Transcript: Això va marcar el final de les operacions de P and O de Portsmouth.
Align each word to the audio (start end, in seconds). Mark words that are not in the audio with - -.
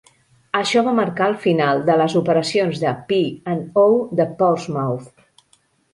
Això 0.59 0.81
va 0.87 0.93
marcar 0.99 1.27
el 1.31 1.35
final 1.43 1.83
de 1.89 1.97
les 2.01 2.17
operacions 2.21 2.81
de 2.85 2.95
P 3.13 3.19
and 3.53 3.79
O 3.83 3.87
de 4.21 4.27
Portsmouth. 4.41 5.29